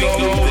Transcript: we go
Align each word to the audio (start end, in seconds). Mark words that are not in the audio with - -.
we 0.00 0.06
go 0.06 0.49